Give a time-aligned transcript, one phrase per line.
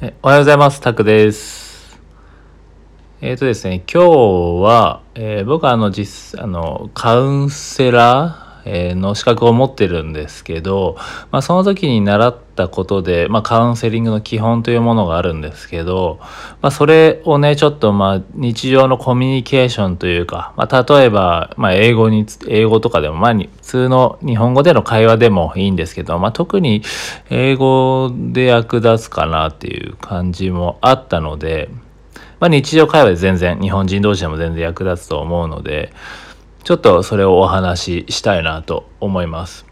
[0.00, 0.80] えおはようございます。
[0.80, 2.00] タクです。
[3.20, 4.10] えっ、とですね、今日
[4.60, 10.96] は、えー僕はあの実、あの、カウンセラー、えーの資格を持ってるんですけど、
[11.30, 16.18] まあ、その時に習ったことで、まあ、カウンセリングの基本というものがあるんですけど、
[16.62, 26.82] まあ、それをね、ちょっとまあ、日常のコミュニケーションというか、まあ、例えば、まあ、英語に、英語とかでも、まあ、普通の日本語での会話でもいいんですけど、まあ、特に
[27.30, 31.68] 英語で役立つかなっていう感じもあったので、
[32.40, 35.92] まあ、日常会話で全然、日本人同士でも全然役立つと思うので、
[36.64, 39.66] ちょっとそれをお話ししたいなと思います。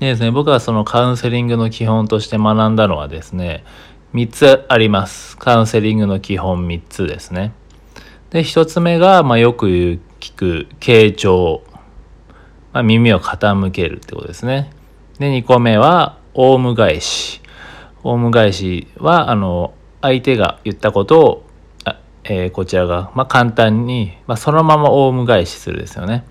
[0.00, 3.64] でですね、僕はそのカウンセリングの基本として学んだのはですね、
[4.14, 5.36] 3つあります。
[5.36, 7.52] カウンセリングの基本3つですね。
[8.30, 11.62] で、1つ目が、まあ、よく聞く傾聴。
[12.72, 14.70] まあ、耳を傾けるってことですね。
[15.18, 17.42] で、2個目は、オウム返し。
[18.04, 21.47] オウム返しは、あの、相手が言ったことを、
[22.30, 26.24] えーこちらが、まあ、簡単に、まあ、そのままオウム返しするですよね。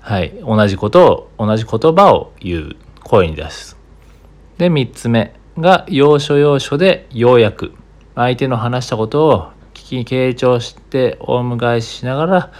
[0.00, 0.34] はい。
[0.40, 2.76] 同じことを、同じ言葉を言う。
[3.04, 3.76] 声に出す。
[4.58, 7.74] で、3つ目が、要所要所で要約。
[8.14, 12.52] 相手の話したことを聞き傾聴して、オウム返ししながら、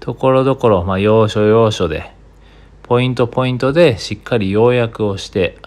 [0.00, 2.10] ところどころ、まあ、要所要所で、
[2.82, 5.58] ポイントポイントでしっかり要約をして、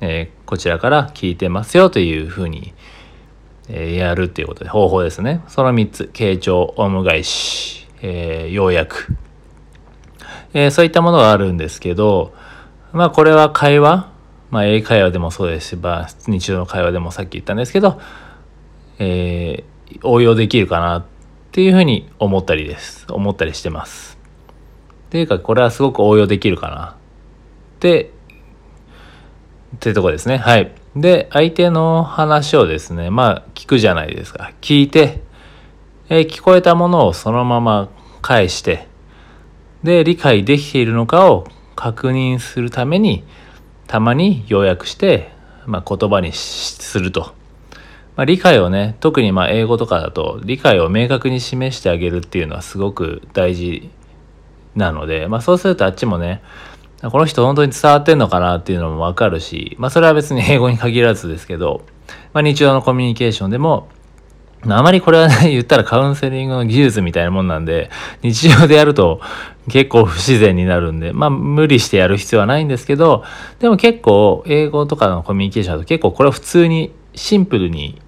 [0.00, 2.74] えーこちらから聞いてますよというふうに、
[3.72, 5.42] えやるっていうことで、方法ですね。
[5.48, 9.16] その3つ、傾聴、オウム返し、えー要約。
[10.52, 12.32] えーそういったものがあるんですけど、
[12.92, 14.10] まあこれは会話、
[14.50, 18.00] まあ英会話でもそうですし、まあ日常の会話でもさっき言ったんですけど、
[18.98, 19.70] えー
[20.04, 21.04] 応用できるかなっ
[21.50, 23.06] ていうふうに思ったりです。
[23.10, 24.18] 思ったりしてます。
[25.06, 26.96] っていうか、これはすごく応用できるかなっ
[27.80, 28.12] て、
[29.74, 30.36] っていうとこですね。
[30.36, 30.72] はい。
[30.96, 34.52] で、相手の話をですね、まあ聞くじゃないですか。
[34.60, 35.22] 聞いて、
[36.08, 37.88] えー聞こえたものをそのまま
[38.22, 38.88] 返して、
[39.84, 41.46] で、理解できているのかを
[41.76, 43.24] 確認するために、
[43.86, 45.32] たまに要約して、
[45.66, 47.34] まあ、言葉にすると。
[48.16, 53.90] まあ、理解をね、特にまあ英語とかだと、理解を明確に示してあげるっていうのはすごく大事
[54.74, 56.42] なので、まあ、そうするとあっちもね、
[57.02, 61.82] この人本当に伝わってんのかなっていうのもわかるし、まあ、それは別に英語に限らずですけど、
[62.34, 63.88] まあ、日常のコミュニケーションでも、
[64.68, 67.90] ああまりこれはね、言ったらカウンセリングの技術みたいなもんなんで、
[68.22, 69.20] 日常でやると
[69.68, 73.24] 結構不自然になるんで、まあ無理してやる必要はないんですけど、
[73.58, 78.02] でも結構英語とかのコミュニケーションだと結構これは普通にシンプルに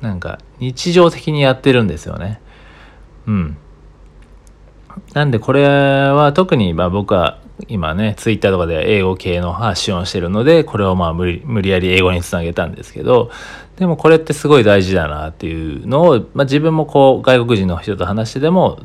[0.00, 2.40] なんか日常的にやってるんですよね。
[3.26, 3.58] うん。
[5.12, 13.30] なんでこれは特にまあ僕は今ね、ツイッターとかで英語系の発信をしてるので、これをまあ無理無理やり英語につなげたんですけど、
[13.76, 18.80] でもこれってすごい大事だなっていうのを、まあ、自分もこう外国人の人と話してでも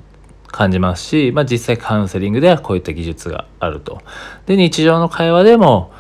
[0.48, 4.02] 感じますし、まあ、実際カウンセリングではこういった技術があると。
[4.46, 5.92] で、日常の会話でも、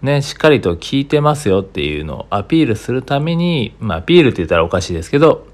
[0.00, 5.46] ね、しっかりと聞いてますよっていうのをアピールするために、まあ、アピールって言ったらおかしいですけど、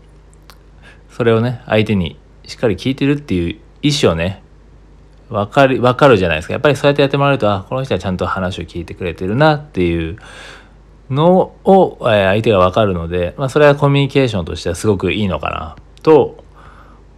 [1.11, 4.44] それをね、相手にしっかり聞いてるっていう意思をね、
[5.35, 6.53] わかる、わかるじゃないですか。
[6.53, 10.17] やっぱりそうやってやってもらうと、あ、この人はちゃんと話を聞いてくれてるなっていう
[11.11, 16.45] のを、えー相手がわかるので、まあ、それはコミュニケーションとしてはすごくいいのかなと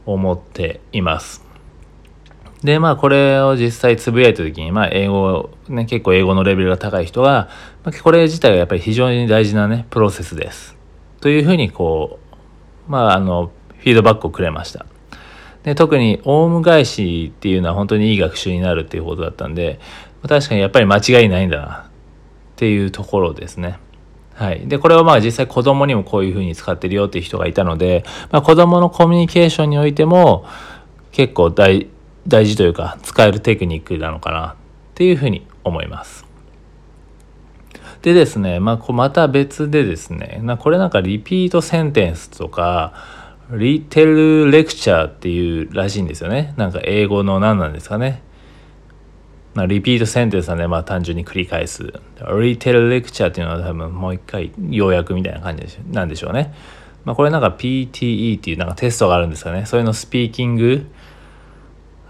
[0.06, 1.44] 思っています。
[2.65, 7.49] で、まあ、これを実際つぶやいた時に、まあ、英語、ね、結構英語のレベルが高い人が、
[7.84, 10.75] まあ、これ自体がやっぱり非常に大事なね、プロセスです。
[11.21, 12.19] というふうに、こ
[12.88, 14.87] う、まあ、あの、フィードバックをくれました。
[15.66, 19.81] で特にオウム返しっていうのは本当にいい学習になるっていうことだったんで
[20.22, 21.91] 確かにやっぱり間違いないんだな
[22.54, 23.78] っていうところですね。
[24.34, 30.47] はい、でこれはまあ実際子供にもこういうふうに使ってるよっていう人がいたので、まあ、子供のコミュニケーションにおいても
[31.10, 31.88] 結構大
[32.28, 34.55] 事というか使えるテクニックなのかなっ
[34.94, 36.25] ていうふうに思います。
[38.03, 42.93] でですね、まあ、こうまた別でですね、これなんかリピートセンテンスとか、
[43.50, 46.54] リテルレクチャーっていうらしいんですよね。
[46.56, 48.22] なんか英語の何なんですかね。
[49.54, 51.94] まあ、リピートセンテンスはね、まあ単純に繰り返す。
[52.40, 56.52] リテルレクチャーっていうのは多分もう一回要約みたいな感じなんでしょうね。
[57.04, 59.64] まあこれなんか PTE っていうなんかテストがあるんですかね。
[59.64, 60.87] そういうのスピーキング、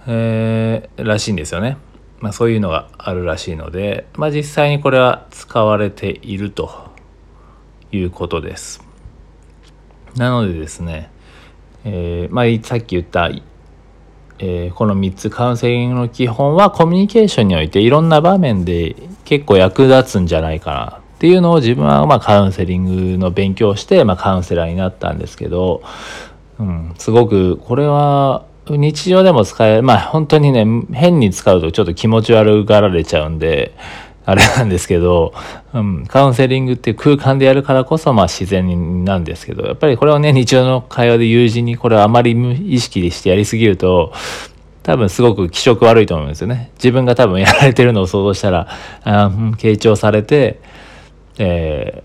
[0.07, 1.77] えーらしいんですよね。
[2.19, 6.91] まあそういうのがあるらしいので、まあ実際にこれは使われていると
[7.93, 8.83] いうことです。
[10.17, 11.11] なのでですね、
[11.89, 13.31] えーまあさっき言った、
[14.39, 25.83] えーこの3つカウンセリングの基本はコミュニケーションにおいていろんな場面で結構役立つんじゃないかなっていうのを自分はまカウンセリングの勉強をして、まあ、カウンセラーになったんですけど、
[26.59, 33.75] うん、すごくこれは日常でも使えるまあ本当にね変に使うとちょっと気持ち悪がられちゃうんで
[34.27, 35.33] あれなんですけど、
[35.73, 42.33] うん、カウンセリングっていう空間でやるからこそまあ自然なんですけどやっぱりこれをね日常の会話で友人にこれをあまり
[42.75, 44.13] 意識してやりすぎると
[44.87, 46.71] 多分すごく気色悪いと思うんですよね。
[46.77, 48.69] 自分が多分やられてるのを想像したら、
[49.03, 50.61] あ傾聴されて、
[51.39, 52.05] え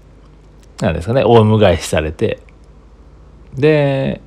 [0.77, 2.39] ー、なんですかね、オウム返しされて、
[3.53, 4.19] で、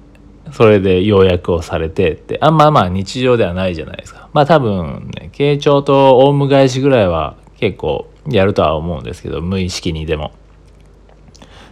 [0.52, 4.28] それで要約をされてって、あんままあ日常ではないじゃないですか。
[4.32, 10.32] まあ多分ね、傾聴とオウム返しぐらいは結構やるとは思うんですけど、無意識にでも。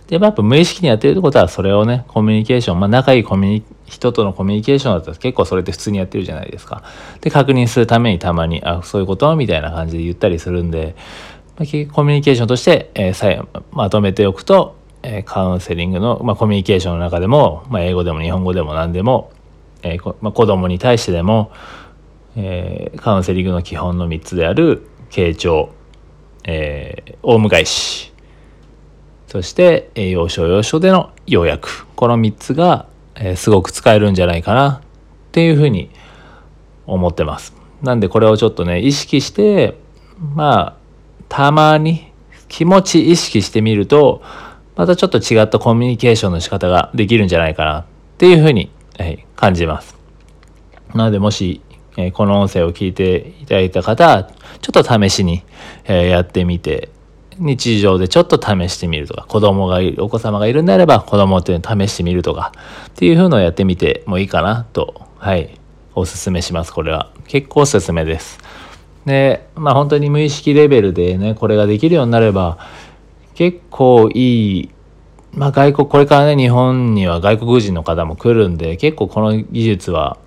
[0.07, 6.83] で、やっぱ無意識にやってるってことは、それをね、コミュニケーション、まあ仲いいコミュニ人とのコミュニケーションだったら結構それって普通にやってるじゃないですか。
[7.21, 10.97] で、確認するためにたまに、あ、そういうことみたいな感じで言ったりするんで、
[11.57, 19.33] まあ、コミュニケーションとして、えー、さまとめておくと、えー、カウンセリングの、まあ、コミュニケーションの中でも、まあ、英語でも日本語でも何でも、
[19.83, 21.53] えーまあ、子供に対してでも、
[22.37, 25.69] えー、カウンセリングの基本の3つである傾聴、
[26.45, 28.13] えー、オウム返し
[29.29, 34.81] そして、えー、要所要所での要約この3つが、えー、すごく使えるんじゃないかなっ
[35.33, 35.91] ていうふうに
[36.87, 37.55] 思ってます。
[37.83, 39.79] なんでこれをちょっとね意識して
[40.35, 40.77] まあ
[41.29, 42.13] たまに
[42.49, 44.23] 気持ち意識してみると
[44.77, 47.85] またちょっと違ったコミュニケーションの仕方ができるんじゃないかなっ
[48.19, 49.97] ていうふうに、はい、感じます。
[50.95, 51.61] なのでもし、
[51.97, 54.31] え、この音声を聞いていただいた方
[54.61, 55.43] ちょっと試しに、
[55.85, 56.89] え、やってみて
[57.39, 62.53] 日常でちょっと試してみるとか、子供がいる、お子様がいるんであれば子供っていうのを試してみるとか、
[62.89, 65.59] っていうのをやってみてもいいかなと、はい、
[65.95, 67.11] おすすめします、これは。
[67.27, 68.39] 結構おすすめです。
[69.07, 72.59] で、まあ本当に無意識レベルでね、これができるようになれば、
[73.35, 74.71] 結構いい、
[75.33, 80.19] まあ外国、これからね、日本には外国人の方も来るんで、結構この技術は、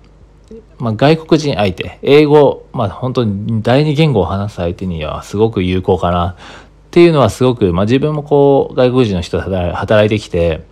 [0.78, 6.36] まあ外国人相手、英語、まあ本当に第二言語を話す相手にはすごく有効かなっ
[6.90, 10.64] ていうのはすごく、まあ、自分もこう外国人の人と働いてきて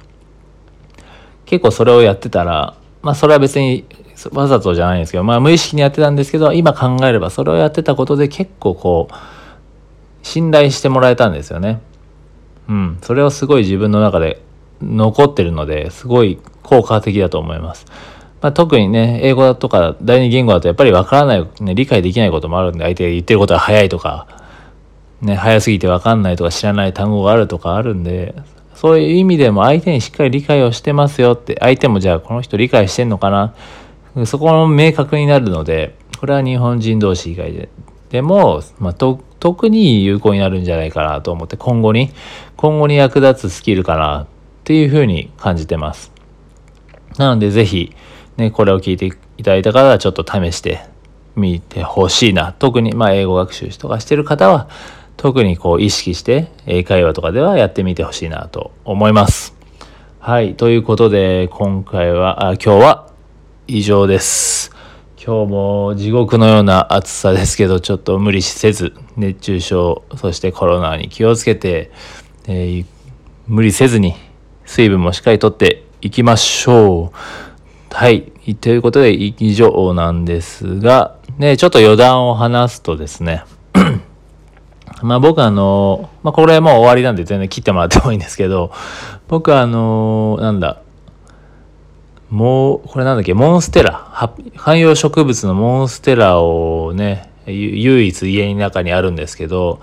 [1.47, 3.85] 結構それをやってたらまあそれは別に
[4.33, 9.15] わざとじゃないんですけど、まあ無意識にやってたんですけど今考えればそれをやってたことで結構こう
[10.23, 11.81] 信頼してもらえたんですよね。
[12.69, 12.99] うん。
[13.03, 14.41] それはすごい自分の中で
[14.81, 17.87] 残ってるのですごい効果的だと思います。
[18.45, 24.27] まあ、特にね、英語だとか第二言語だとやっぱりわからない、ね、理解できないこともあるんで、相手が言ってることが早いとか、
[25.23, 28.35] ね、早すぎて分かんないとか知らない単語があるとかあるんで、
[28.75, 33.55] そういう意味でも相手にしっかり理解をしてますよって、相手もじゃあこの人理解してんのかな、
[34.27, 37.71] そこも明確になるので、これは日本人同士以外で。
[38.11, 42.11] でも、まあ、特に有効になるんじゃないかなと思って、今後に、
[42.59, 44.27] 今後に役立つスキルかなっ
[44.65, 46.13] ていうふうに感じてます。
[47.17, 47.95] なので、ぜひ、
[48.37, 50.85] ね、これを聞いていただいた方はちょっと試して
[51.37, 52.53] みてほしいな。
[52.53, 54.69] 特に、まあ、英語学習とかしてる方は、
[55.17, 59.55] 特にこう意識して英会話とかではやってみてほしいなと思います。
[60.19, 60.55] はい。
[60.55, 63.11] ということで、今回は、あ今日は
[63.67, 64.73] 以上です。
[65.25, 71.91] 今日も地獄のような暑さですけど、ちょっと無理せず、熱中症、そしてコロナに気をつけて、
[72.47, 72.87] えー、
[73.47, 74.15] 無理せずに
[74.67, 77.54] 水分もしっかりとっていきましょう。
[77.95, 78.33] はい。
[78.61, 83.45] ということで、以上なんですが、ね、ちょっと余談を話すとですね、
[85.01, 88.73] まあ僕あの、まあこれもう終わりなんで全然切ってもらってもいいんですけど、
[89.29, 90.83] 僕はあの、なんだ、
[92.31, 94.11] もう、これなんだっけ、モンステラ、
[94.57, 99.79] 観葉植物のモンステラをね、唯一家の中にあるんですけど、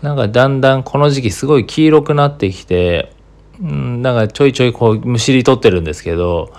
[0.00, 3.12] なんかだんだんこの時期すごい黄色くなってきて、
[3.60, 6.50] うん、なんかちょいちょいこうむしり取ってるんですけど、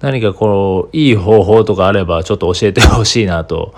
[0.00, 3.74] 何かこう、いい方法とかあればちょっと教えてほしいなと。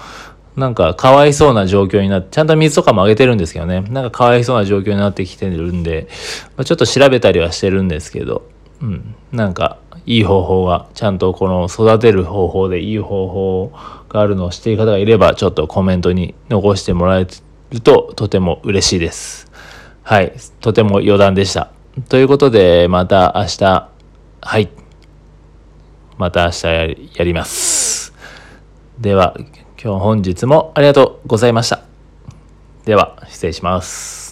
[0.57, 6.09] なんかかわいそうな状況になって、ちゃんと水とかもあげてるんですけどね、なんかかわいそうな状況になってきてるんで、
[6.57, 8.43] まあ、ちょっと調べたりはしてるんですけど、
[8.83, 13.73] うん、なんかいい方法が、ちゃんとこの育てる方法でいい方法
[14.09, 17.27] があるのを知っている方がいれば、ちょっとコメントに残してもらえ
[17.71, 19.53] るととても嬉しいです。
[20.03, 21.71] はい、とても余談でした。
[22.09, 23.89] ということで、また明日、
[24.41, 24.69] はい、
[26.19, 26.67] また明日
[27.17, 28.13] やります。
[28.99, 29.35] では、
[29.83, 31.81] 今日本日もありがとうございました。
[32.85, 34.28] では、失礼します。